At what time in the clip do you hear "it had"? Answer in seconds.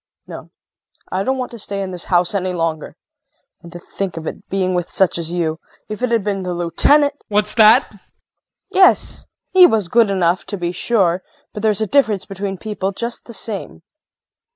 6.01-6.23